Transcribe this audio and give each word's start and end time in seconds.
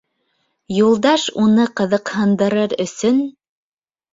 Юлдаш 0.77 1.27
уны 1.43 1.67
ҡыҙыҡһындырыр 1.81 2.75
өсөн: 2.87 3.21